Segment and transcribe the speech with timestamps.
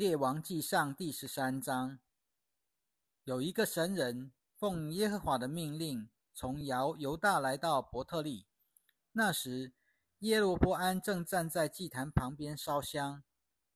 [0.00, 1.98] 列王记上第十三章，
[3.24, 8.46] 有一个神人奉耶和华的命令，从犹犹大来到伯特利。
[9.12, 9.74] 那时，
[10.20, 13.22] 耶罗波安正站在祭坛旁边烧香。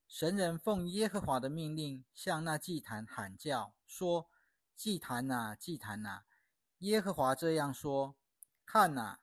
[0.08, 4.30] 神人奉耶和华的命令，向那祭坛喊叫，说
[4.74, 6.22] ：“祭坛呐，祭坛呐！
[6.78, 8.16] 耶和华这样说：
[8.64, 9.18] 看呐，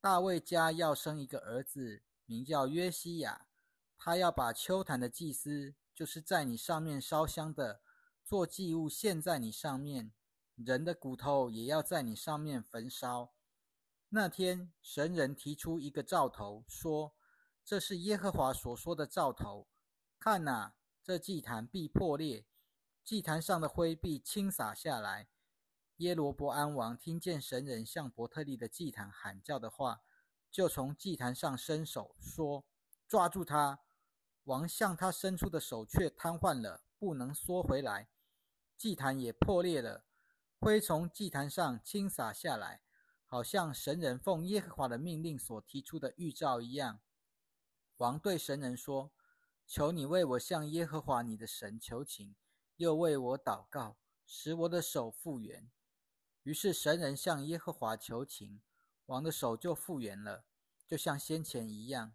[0.00, 3.46] 大卫家要生一个儿子，名叫约西亚，
[3.96, 7.82] 他要把秋坛的祭司。”就是在你上面烧香的，
[8.24, 10.14] 做祭物献在你上面，
[10.54, 13.34] 人的骨头也要在你上面焚烧。
[14.08, 17.14] 那天，神人提出一个兆头，说
[17.66, 19.68] ：“这是耶和华所说的兆头。
[20.18, 22.46] 看哪，这祭坛必破裂，
[23.04, 25.28] 祭坛上的灰必倾洒下来。”
[25.98, 30.00] 耶罗伯安王听见神人向伯特利的祭坛喊叫的话，
[30.50, 32.64] 就从祭坛上伸手说
[33.06, 33.80] ：“抓住他！”
[34.44, 38.08] 王向他伸出的手却瘫痪了，不能缩回来。
[38.76, 40.04] 祭坛也破裂了，
[40.58, 42.80] 灰从祭坛上倾洒下来，
[43.26, 47.00] 好像神人奉耶和华的命令所提出的预兆一样。
[47.98, 49.12] 王对神人说
[49.68, 52.34] ：“求你为我向耶和华你的神求情，
[52.76, 55.70] 又为我祷告，使我的手复原。”
[56.42, 58.62] 于是神人向耶和华求情，
[59.04, 60.46] 王的手就复原了，
[60.86, 62.14] 就像先前一样。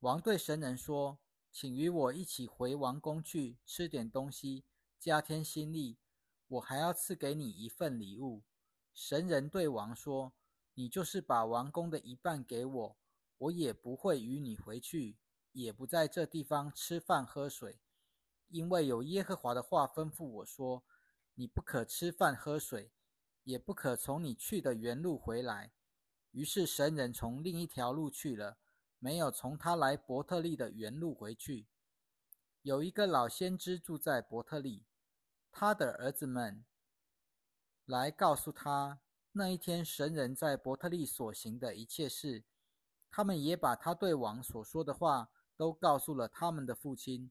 [0.00, 1.20] 王对神人说。
[1.54, 4.64] 请与我一起回王宫去吃点东西，
[4.98, 5.98] 加添心力。
[6.48, 8.42] 我还要赐给你一份礼物。
[8.92, 10.32] 神人对王说
[10.74, 12.96] ：“你就是把王宫的一半给我，
[13.38, 15.16] 我也不会与你回去，
[15.52, 17.78] 也不在这地方吃饭喝水，
[18.48, 20.82] 因为有耶和华的话吩咐我说：
[21.34, 22.90] 你不可吃饭喝水，
[23.44, 25.72] 也不可从你去的原路回来。”
[26.32, 28.58] 于是神人从另一条路去了。
[29.04, 31.66] 没有从他来伯特利的原路回去。
[32.62, 34.86] 有一个老先知住在伯特利，
[35.52, 36.64] 他的儿子们
[37.84, 38.98] 来告诉他
[39.32, 42.44] 那一天神人在伯特利所行的一切事。
[43.10, 47.30] 他们也把他对王所说的话都告诉了他们的父亲。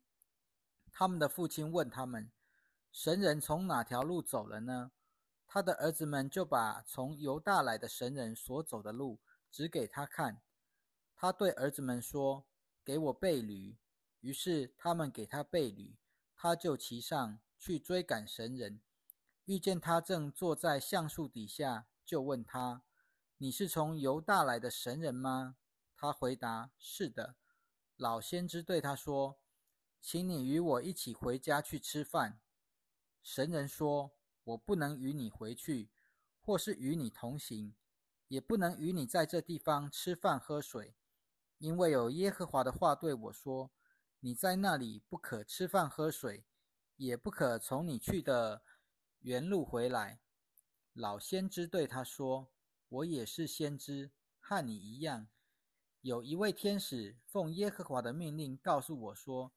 [0.92, 2.32] 他们的父亲问他们
[2.94, 4.92] ：“神人从哪条路走了呢？”
[5.50, 9.20] 他的儿子们就把从犹大来的神人所走的路
[9.50, 10.40] 指给他看。
[11.16, 12.46] 他对儿子们说
[12.84, 13.78] ：“给我备驴。”
[14.22, 15.98] 于是他们给他备驴，
[16.36, 18.82] 他就骑上去追赶神人。
[19.46, 22.84] 遇见他正坐在橡树底下，就问他
[23.40, 25.58] ：“你是从犹大来的神人吗？”
[25.96, 27.36] 他回答：“是的。”
[27.98, 29.38] 老先知对他说
[30.02, 32.40] ：“请你与我一起回家去吃饭。”
[33.22, 34.14] 神人说
[34.44, 35.90] ：“我不能与你回去，
[36.42, 37.76] 或是与你同行，
[38.30, 40.96] 也不能与你在这地方吃饭喝水。”
[41.58, 43.72] 因为有耶和华的话对我说
[44.20, 46.46] ：“你在那里不可吃饭喝水，
[46.98, 48.64] 也不可从你去的
[49.20, 50.20] 原路回来。”
[50.94, 52.52] 老先知对他说
[52.90, 55.28] ：“我也是先知，和你一样。
[56.02, 59.54] 有一位天使奉耶和华的命令告诉我说：‘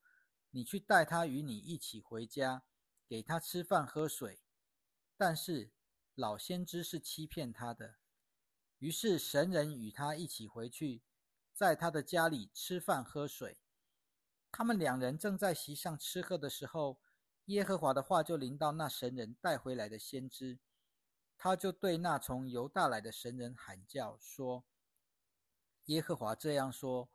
[0.50, 2.62] 你去带他与你一起回家，
[3.08, 4.40] 给他吃饭喝水。’
[5.18, 5.72] 但是
[6.14, 7.96] 老先知是欺骗他的。
[8.78, 11.02] 于是神人与他一起回去。”
[11.56, 13.56] 在他的家里吃饭喝水，
[14.52, 16.98] 他们两人正在席上吃喝的时候，
[17.46, 20.58] 耶和华的话就临到那神人带回来的先知，
[21.38, 24.66] 他就对那从犹大来的神人喊叫说
[25.86, 27.08] ：“耶和华这样说：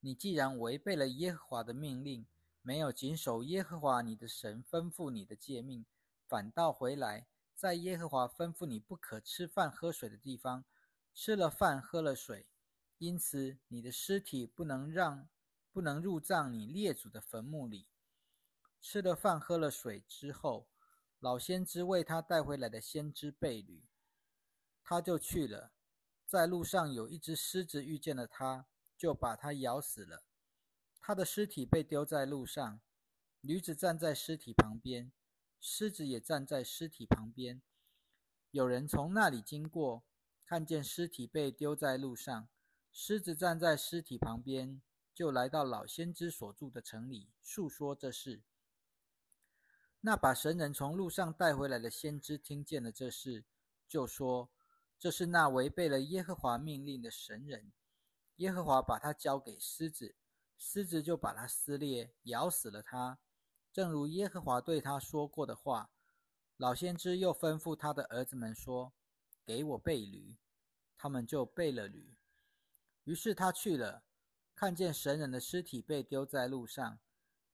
[0.00, 2.26] 你既然违背了耶和华的命令，
[2.60, 5.86] 没有谨守耶和华你的神吩咐你的诫命，
[6.26, 10.66] 反倒回来，在耶和华吩咐你不可吃饭喝水的地方，
[11.14, 12.46] 吃了饭喝了水。”
[12.98, 15.28] 因此，你的尸体不能让
[15.72, 17.86] 不能入葬你列祖的坟墓里。
[18.80, 20.68] 吃了饭，喝了水之后，
[21.20, 23.84] 老先知为他带回来的先知备驴，
[24.82, 25.72] 他就去了。
[26.26, 28.66] 在路上有一只狮子遇见了他，
[28.96, 30.24] 就把他咬死了。
[31.00, 32.80] 他的尸体被丢在路上，
[33.40, 35.12] 驴子站在尸体旁边，
[35.60, 37.62] 狮子也站在尸体旁边。
[38.50, 40.04] 有人从那里经过，
[40.44, 42.48] 看见尸体被丢在路上。
[43.00, 44.82] 狮子站在尸体旁边，
[45.14, 48.42] 就来到老先知所住的城里，述说这事。
[50.00, 53.44] 那把神人从路上带回来的先知听见了这事，
[53.86, 54.50] 就说
[54.98, 57.70] ：“这是那违背了耶和华命令的神人。
[58.38, 60.16] 耶和华把他交给狮子，
[60.58, 63.20] 狮子就把他撕裂，咬死了他，
[63.72, 65.92] 正如耶和华对他说过的话。”
[66.58, 68.92] 老先知又吩咐他的儿子们说
[69.46, 70.36] ：“给我备驴。”
[70.98, 72.17] 他们就备了驴。
[73.08, 74.04] 于是他去了，
[74.54, 76.98] 看见神人的尸体被丢在路上，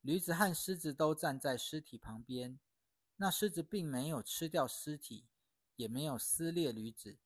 [0.00, 2.58] 驴子和狮子都站在尸体旁边。
[3.18, 5.28] 那狮子并没有吃掉尸体，
[5.76, 7.20] 也没有撕裂驴子。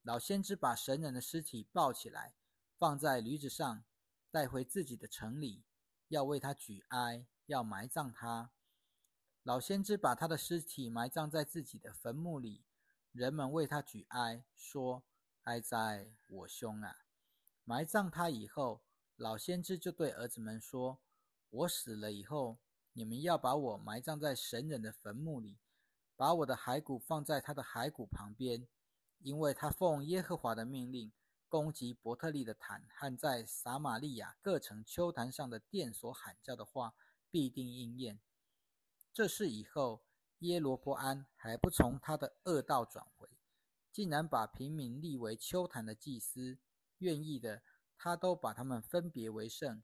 [0.00, 2.36] 老先知把神人的尸体抱起来，
[2.78, 3.84] 放在驴子上，
[4.30, 5.66] 带回自己的城里，
[6.08, 8.50] 要为他举哀，要埋葬他。
[9.42, 12.64] 老先知把他的尸体埋葬在自己的坟墓里，
[13.12, 15.04] 人们为他举哀，说
[15.44, 17.00] ：“哀哉，我兄啊！”
[17.68, 18.80] 埋葬他以后，
[19.16, 21.00] 老先知就对儿子们说
[21.50, 22.56] ：“我死了以后，
[22.94, 25.58] 你们要把我埋葬在神人的坟墓里，
[26.16, 28.66] 把我的骸骨放在他的骸骨旁边，
[29.18, 31.12] 因为他奉耶和华的命令
[31.46, 36.94] 攻击伯特利的坛和在撒玛利亚各城丘坛上的殿所喊叫的话，
[37.30, 38.18] 必定应验。”
[39.12, 40.02] 这事以后，
[40.38, 43.28] 耶罗波安还不从他的恶道转回，
[43.92, 46.56] 竟然把平民立为丘坛的祭司，
[46.98, 47.62] 愿意的
[47.96, 49.82] 他都把他们分别为圣，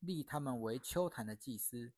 [0.00, 1.92] 立他们为丘坛的祭司。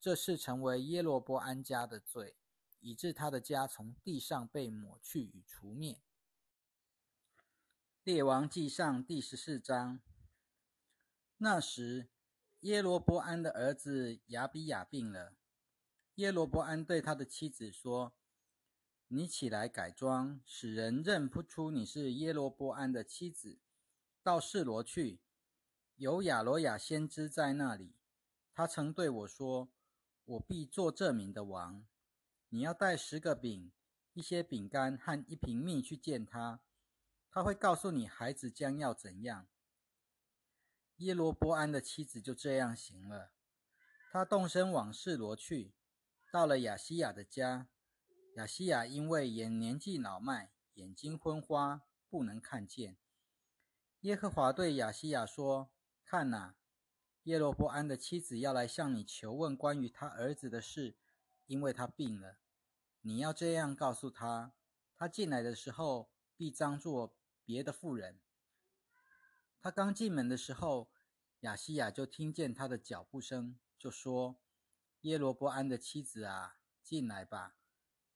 [0.00, 2.36] 这是成为耶罗波安家的罪，
[2.80, 6.02] 以致他的家从地上被抹去与除灭。
[8.02, 10.00] 列王记上第十四章。
[11.38, 12.10] 那时，
[12.60, 15.34] 耶罗波安的儿子亚比亚病了。
[16.16, 18.14] 耶罗波安对他的妻子说
[19.08, 23.58] ：“你起来改装，使人认不出你是耶罗波安的妻子。
[24.24, 25.20] 到示罗去，
[25.96, 27.94] 有亚罗亚先知在那里。
[28.54, 29.68] 他曾对我说
[30.24, 31.86] ：‘我必做这名的王。’
[32.48, 33.70] 你要带十个饼、
[34.14, 36.62] 一些饼干和一瓶蜜去见他，
[37.30, 39.46] 他会告诉你孩子将要怎样。”
[40.96, 43.32] 耶罗波安的妻子就这样行了。
[44.10, 45.74] 他动身往示罗去。
[46.32, 47.68] 到了亚西亚的家，
[48.36, 52.96] 亚西亚因为也年纪老迈，眼睛昏花，不能看见。
[54.04, 55.70] 耶和华对亚西亚说
[56.04, 56.56] ：“看哪，
[57.22, 60.98] 耶罗波安的妻子要来向你求问关于他儿子的事，
[61.46, 62.36] 因为他病了。
[63.00, 64.52] 你要这样告诉他：
[64.94, 67.16] 他进来的时候必当作
[67.46, 68.20] 别的妇人。
[69.58, 70.90] 他刚进门的时候，
[71.40, 74.36] 亚西亚就听见他的脚步声，就说。”
[75.00, 77.56] 耶罗波安的妻子啊，进来吧。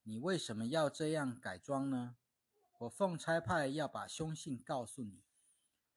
[0.03, 2.17] 你为什么要这样改装呢？
[2.77, 5.23] 我奉差派要把凶信告诉你。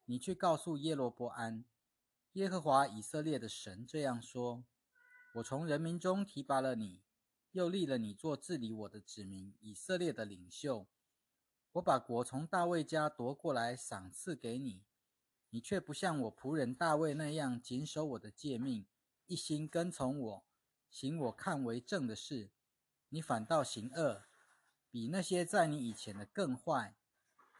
[0.06, 1.64] 你去告诉耶罗波安，
[2.34, 4.64] 耶和华以色列的神这样说：
[5.36, 7.04] 我从人民中提拔了你，
[7.52, 10.88] 又立了你做治理我的子民以色列的领袖。
[11.74, 14.84] 我把国从大卫家夺过来赏赐给你，
[15.52, 18.86] 你却不像我仆人大卫那样谨守我的诫命，
[19.28, 20.46] 一心跟从我。
[20.90, 22.52] 行我看为正的事，
[23.08, 24.26] 你反倒行恶，
[24.90, 26.98] 比那些在你以前的更坏，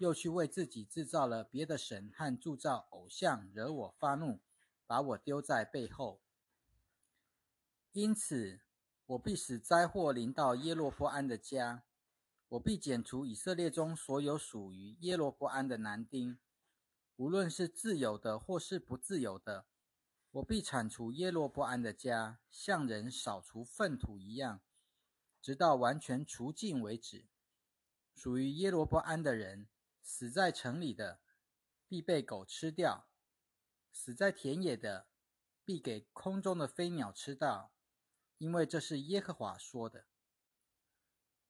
[0.02, 4.40] 又去为自己制造了别的神和铸造偶像，惹我发怒，
[4.88, 6.20] 把我丢在背后。
[7.92, 8.62] 因此，
[9.06, 11.84] 我必使灾祸临到耶罗波安的家，
[12.50, 16.40] 我必剪除以色列中所有属于耶罗波安的男丁，
[17.18, 19.68] 无论是自由的或是不自由的。
[20.32, 24.62] 我必铲除耶罗波安的家，像人扫除粪土一样，
[25.40, 27.28] 直到完全除尽为止。
[28.16, 29.68] 属于耶罗波安的人，
[30.02, 31.22] 死在城里的，
[31.88, 33.08] 必被狗吃掉；
[33.92, 35.08] 死在田野的，
[35.64, 37.74] 必给空中的飞鸟吃到。
[38.38, 40.08] 因为这是耶和华说的。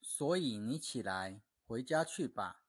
[0.02, 2.66] 所以你起来回家去吧。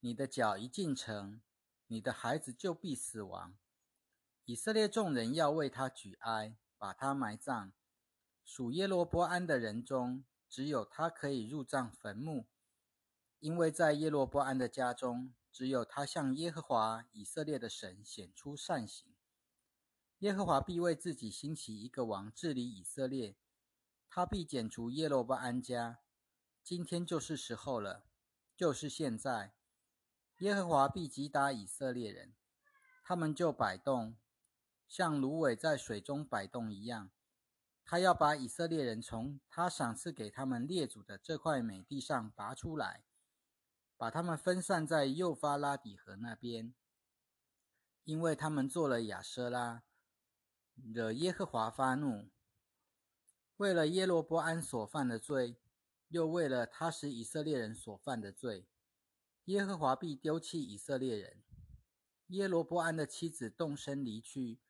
[0.00, 1.42] 你的脚一进城，
[1.88, 3.56] 你的孩子就必死亡。
[4.44, 7.72] 以色列众人要为他举哀，把他埋葬。
[8.44, 12.46] 属耶罗波安的人中，只有他可以入葬坟墓，
[13.38, 19.14] 因为在耶罗波安的家中，只有他向耶和华以色列的神显出善行。
[20.20, 23.36] 耶和华必为自己兴起一个王治理以色列，
[24.08, 25.98] 他必剪除耶罗波安家。
[26.62, 28.06] 今天就是时候了，
[28.56, 29.54] 就是现在。
[30.38, 32.34] 耶和华必击打以色列人，
[33.02, 34.16] 他们就摆动。
[34.86, 37.10] 像芦苇在水中摆动一样，
[37.84, 43.05] 他要把以色列人从他赏赐给他们列祖的这块美地上拔出来，
[43.96, 46.74] 把他们分散在幼发拉底河那边，
[48.04, 49.82] 因为他们做了亚瑟拉，
[50.74, 52.30] 惹耶和华发怒。
[53.56, 55.56] 为了耶罗波安所犯的罪，
[56.08, 58.68] 又为了他使以色列人所犯的罪，
[59.46, 61.42] 耶和华必丢弃以色列人。
[62.28, 64.60] 耶罗波安的妻子动身离去。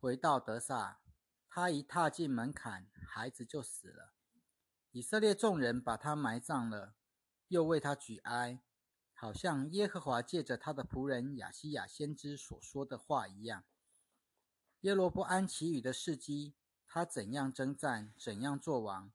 [0.00, 1.00] 回到德萨，
[1.48, 4.14] 他一踏进门槛，孩子就死了。
[4.90, 6.94] 以色列众人把他埋葬了，
[7.52, 8.62] 又为他举哀，
[9.12, 13.64] 好像耶和华借着他的仆人亚西亚先知所说的话一样。
[14.80, 16.54] 耶罗波安其余的事迹，
[16.86, 19.12] 他怎样征战，怎样做王，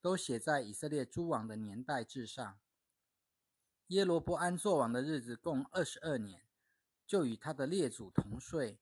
[0.00, 2.60] 都写在以色列诸王的年代志上。
[3.88, 6.46] 耶罗波安做王的日子共二十二年，
[7.04, 8.78] 就与他的列祖同岁。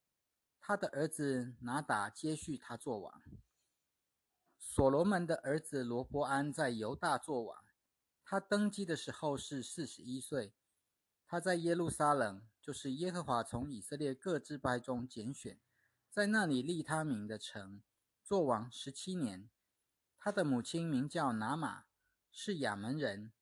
[0.61, 3.23] 他的儿子拿达接续他做王。
[4.59, 7.65] 所罗门的儿子罗伯安在犹大做王，
[8.31, 10.53] 他登基的时候是四十一岁。
[11.27, 15.59] 他在耶路撒冷，就是耶和华从以色列各支派中拣选，
[16.11, 17.81] 在那里立他名的城，
[18.23, 19.49] 做王十七年。
[20.21, 21.85] 他的母亲名叫拿玛，
[22.31, 23.33] 是亚门人。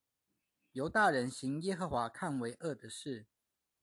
[0.71, 3.27] 犹大人行耶和华看为恶的事，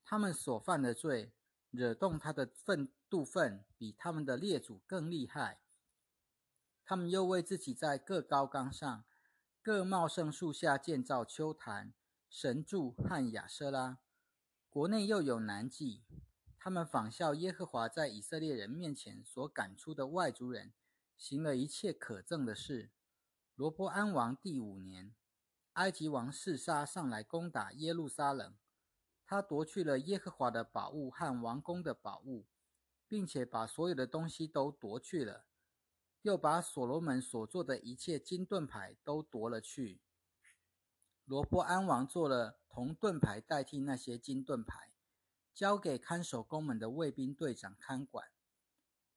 [0.06, 1.34] 他们所犯的罪，
[1.70, 5.60] 惹动他的愤妒愤，比他们的列祖更厉害。
[6.86, 9.04] 他们又为自己在各高岗上、
[9.66, 11.94] 各茂盛树下建造丘坛、
[12.30, 14.00] 神柱和亚瑟拉。
[14.70, 16.04] 国内又有难记。
[16.60, 20.74] 他们仿效耶和华在以色列人面前所赶出的外族人，
[21.16, 22.92] 行了一切可憎的事。
[23.56, 25.16] 罗伯安王第五年。
[25.74, 28.54] 埃及王示沙上来攻打耶路撒冷，
[29.26, 32.46] 他夺去了耶和华的宝物和王宫的宝物，
[33.08, 35.46] 并且把所有的东西都夺去了，
[36.24, 40.02] 又把所罗门所做的一切金盾牌都夺了去。
[41.26, 44.94] 罗伯安王做了铜盾牌代替那些金盾牌，
[45.54, 48.28] 交给看守宫门的卫兵队长看管。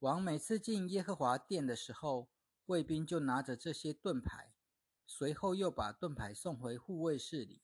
[0.00, 2.28] 王每次进耶和华殿的时候，
[2.66, 4.52] 卫兵就拿着这些盾牌。
[5.06, 7.62] 随后又把盾牌送回护卫室里。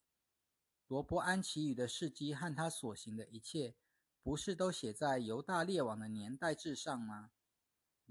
[0.86, 3.74] 罗伯安其余的事迹和他所行的一切，
[4.22, 7.32] 不是都写在犹大列王的年代志上吗？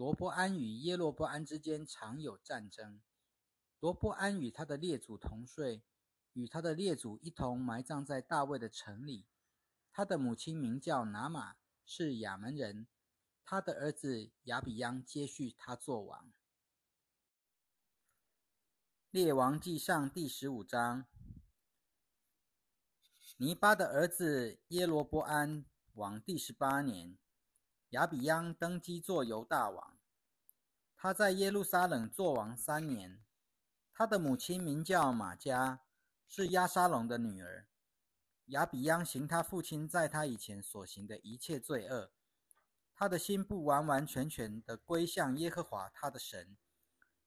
[0.01, 3.03] 罗伯安与耶罗伯安之间常有战争。
[3.79, 5.83] 罗伯安与他的列祖同岁，
[6.33, 9.27] 与他的列祖一同埋葬在大卫的城里。
[9.91, 12.87] 他的母亲名叫拿玛，是亚门人。
[13.45, 16.33] 他的儿子亚比央接续他做王。
[19.11, 21.05] 列王记上第十五章，
[23.37, 27.19] 尼巴的儿子耶罗伯安王第十八年，
[27.91, 29.97] 亚比央登基做犹大王。
[30.95, 33.21] 他在耶路撒冷做王三年。
[33.93, 35.81] 他的母亲名叫玛加，
[36.25, 37.67] 是亚沙龙的女儿。
[38.45, 42.11] 亚比央行他父亲在他以前所行的一切罪恶，
[42.95, 46.57] 他的心不完完全全的归向耶和华他的神。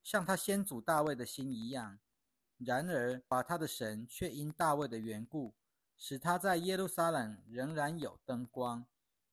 [0.02, 1.99] 像他先祖大卫的心一样，
[2.56, 5.54] 然而把他的神却因大卫的缘故，
[5.99, 8.87] 使他在耶路撒冷仍然有灯光，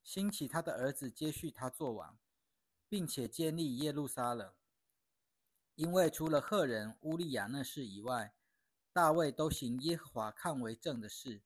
[0.04, 2.18] 兴起他的儿子接续他做王，
[2.88, 4.54] 并且建立耶路撒冷。
[5.76, 8.34] 因为除了赫人乌利亚那事以外，
[8.94, 11.42] 大卫都行耶和华看为正的事，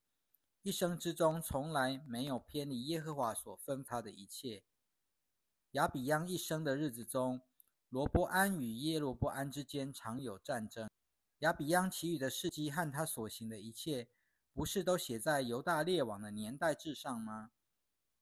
[0.62, 4.64] 一生之中从来没有偏离耶和华所分发的一切。
[5.72, 7.42] 亚比央一生的日子中。
[7.90, 10.90] 罗伯安与耶罗伯安之间常有战争。
[11.40, 14.10] 亚比央其余的事迹和他所行的一切，
[14.52, 17.52] 不是都写在犹大列王的年代志上吗？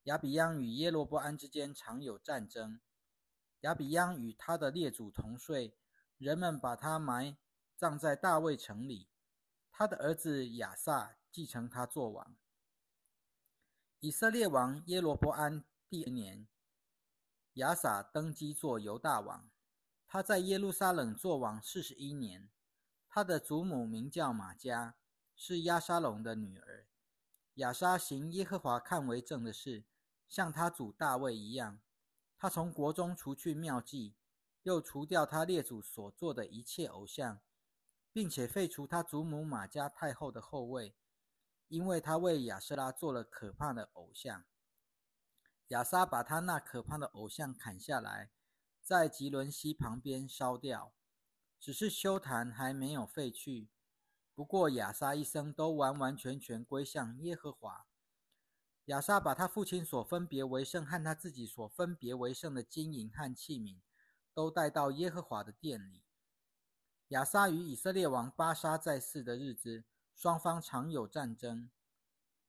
[0.04, 2.82] 亚比央与耶罗伯安之间常有战争。
[3.62, 5.78] 亚比央与他的列祖同岁，
[6.18, 7.38] 人们把他埋
[7.78, 9.08] 葬在大卫城里。
[9.72, 12.36] 他的儿子亚撒继承他做王。
[14.02, 16.46] 以色列王耶罗伯安第二年，
[17.54, 19.50] 亚撒登基做犹大王。
[20.06, 22.50] 他在耶路撒冷做王四十一年，
[23.08, 24.96] 他的祖母名叫玛加，
[25.36, 26.86] 是亚沙龙的女儿。
[27.56, 29.86] 亚沙行耶和华看为正的事，
[30.34, 31.80] 像他祖大卫一样。
[32.40, 34.16] 他从国中除去妙计，
[34.64, 37.40] 又除掉他列祖所做的一切偶像，
[38.12, 40.96] 并且废除他祖母玛加太后的后位，
[41.68, 44.44] 因为他为亚瑟拉做了可怕的偶像。
[45.68, 48.32] 亚沙把他那可怕的偶像砍下来。
[48.82, 50.96] 在吉伦西旁边烧掉，
[51.60, 53.70] 只是修坛还没有废去。
[54.34, 57.86] 不过亚撒一生都完完全全归向耶和华。
[58.86, 63.80] 亚撒把他父亲所分别为圣和他自己所分别为圣的金银和器皿，
[64.34, 66.04] 都带到耶和华的殿里。
[67.10, 71.70] 亚撒与以色列王巴沙在世的日子，双方常有战争。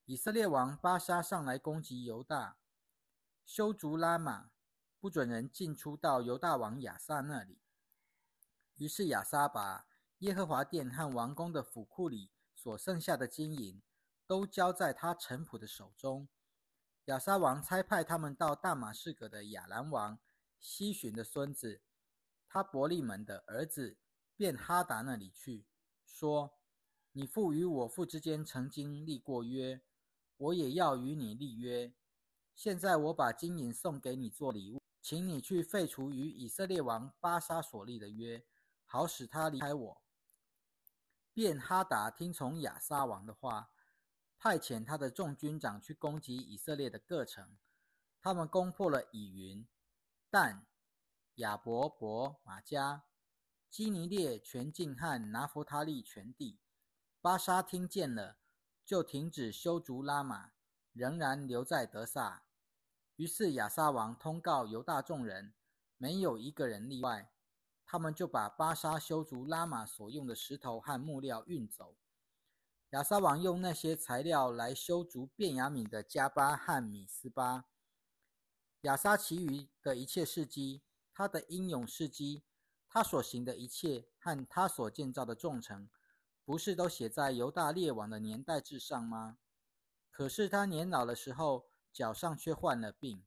[0.07, 2.57] 以色列王巴沙上来攻击犹大，
[3.45, 4.51] 修筑拉玛。
[4.99, 7.59] 不准人进出到犹大王亚撒那里。
[8.77, 9.87] 于是亚撒把
[10.21, 13.83] 耶和华殿和王宫的府库里所剩下的金银，
[14.27, 16.29] 都交在他臣仆的手中。
[17.07, 20.19] 亚撒王差派他们到大马士革的亚兰王
[20.59, 21.83] 西巡的孙子，
[22.49, 23.99] 他伯利门的儿子
[24.37, 25.67] 便哈达那里去，
[26.05, 26.55] 说
[27.13, 29.83] ：“你父与我父之间曾经立过约，
[30.37, 31.93] 我也要与你立约。
[32.55, 38.43] 现在我把金银送给你做礼物。”请你去废除与以色列王巴沙所立的约，
[38.87, 40.03] 好使他离开我。”
[41.35, 43.71] 便哈达听从亚撒王的话，
[44.45, 47.57] 派遣他的众军长去攻击以色列的各城。
[48.21, 49.67] 他们攻破了以云、
[50.29, 50.67] 但、
[51.37, 53.05] 亚伯伯、马加、
[53.71, 56.59] 基尼列全境和拿弗他利全地。
[57.23, 58.37] 巴沙听见了，
[58.85, 60.51] 就停止修筑拉玛，
[60.93, 62.45] 仍然留在德萨。
[63.17, 65.55] 于是亚撒王通告犹大众人，
[65.97, 67.33] 没有一个人例外。
[67.87, 71.97] 他们就把巴沙修筑拉玛所用的石头和木料运走。
[72.95, 77.65] 亚撒王用那些材料来修筑便雅悯的加巴和米斯巴。
[78.83, 80.81] 亚撒其余的一切事迹，
[81.13, 82.45] 他的英勇事迹，
[82.89, 85.91] 他所行的一切和他所建造的众城，
[86.45, 89.39] 不是都写在犹大列王的年代志上吗？
[90.13, 93.25] 可是他年老的时候，脚上却患了病。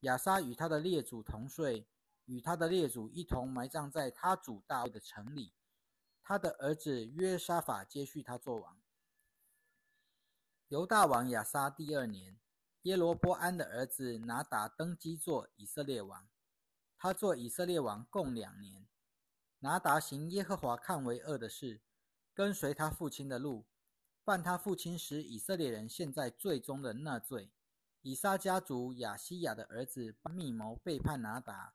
[0.00, 1.86] 亚撒与他的列祖同睡。
[2.24, 5.52] 与他的列祖一同埋葬在他主大卫的城里。
[6.22, 8.77] 他的儿子约沙法接续他做王。
[10.68, 12.38] 犹大王亚撒第二年，
[12.82, 16.28] 耶罗波安的儿子拿达登基做以色列王。
[16.98, 18.86] 他做以色列王共两年。
[19.60, 21.80] 拿达行耶和华看为恶的事，
[22.34, 23.64] 跟随他父亲的路，
[24.22, 27.50] 犯他父亲使以色列人陷在罪中的那罪。
[28.02, 31.72] 以撒家族亚西亚的儿子密谋背叛拿达。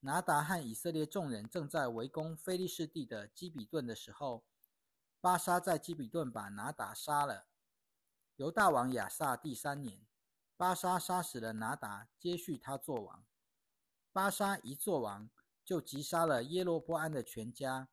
[0.00, 4.44] 拿达和以色列众人正在围攻菲利士地的基比顿的时候，
[5.22, 7.46] 巴沙在基比顿把拿达杀了。
[8.40, 10.00] 犹大王亚撒第三年，
[10.56, 13.22] 巴沙杀死了拿达，接续他做王。
[14.14, 15.28] 巴沙一做王，
[15.62, 17.90] 就击杀了耶罗波安的全家，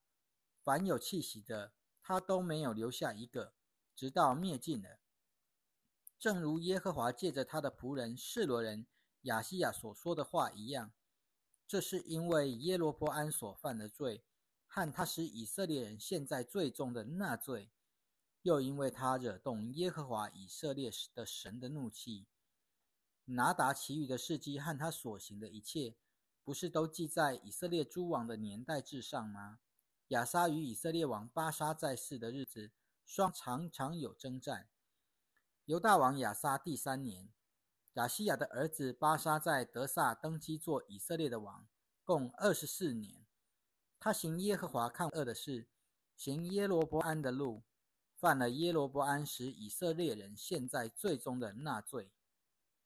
[0.64, 3.56] 凡有气息的，他都没有留下一个，
[3.94, 5.00] 直到灭尽了。
[6.18, 8.88] 正如耶和华借着他的仆人示罗人
[9.24, 10.94] 亚西亚所说的话一样。
[11.68, 14.24] 这是因为耶罗波安所犯的罪，
[14.66, 17.70] 和他使以色列人陷在罪重的那罪，
[18.42, 22.28] 又因为他惹动耶和华以色列的神的怒气。
[23.26, 25.96] 拿达其余的事迹和他所行的一切，
[26.44, 29.60] 不是都记在以色列诸王的年代志上吗？
[30.10, 32.72] 亚撒与以色列王巴沙在世的日子，
[33.06, 34.70] 双常常有征战。
[35.66, 37.30] 犹大王亚撒第三年。
[37.96, 41.68] 亚西亚的儿子巴沙在德萨登基做以色列的王，
[42.06, 43.26] 共二十四年。
[44.00, 45.68] 他行耶和华看恶的事，
[46.16, 47.64] 行耶罗伯安的路，
[48.20, 52.10] 犯了耶罗伯安使以色列人陷在最终的纳罪。